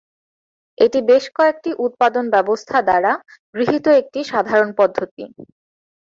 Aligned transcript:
এটি 0.77 0.99
বেশ 1.09 1.25
কয়েকটি 1.37 1.69
উৎপাদন 1.85 2.25
ব্যবস্থা 2.35 2.77
দ্বারা 2.81 3.11
গৃহীত 3.55 3.85
একটি 4.01 4.19
সাধারণ 4.31 4.69
পদ্ধতি। 4.79 5.23